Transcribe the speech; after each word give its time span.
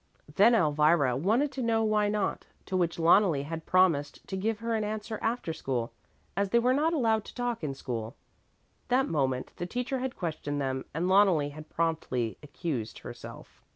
Then 0.33 0.55
Elvira 0.55 1.15
wanted 1.15 1.51
to 1.51 1.61
know 1.61 1.83
why 1.83 2.09
not, 2.09 2.47
to 2.65 2.75
which 2.75 2.97
Loneli 2.97 3.43
had 3.43 3.67
promised 3.67 4.25
to 4.29 4.35
give 4.35 4.57
her 4.57 4.73
an 4.73 4.83
answer 4.83 5.19
after 5.21 5.53
school, 5.53 5.91
as 6.35 6.49
they 6.49 6.57
were 6.57 6.73
not 6.73 6.91
allowed 6.91 7.23
to 7.25 7.35
talk 7.35 7.63
in 7.63 7.75
school. 7.75 8.15
That 8.87 9.07
moment 9.07 9.51
the 9.57 9.67
teacher 9.67 9.99
had 9.99 10.17
questioned 10.17 10.59
them 10.59 10.85
and 10.91 11.07
Loneli 11.07 11.49
had 11.51 11.69
promptly 11.69 12.39
accused 12.41 12.97
herself. 13.05 13.61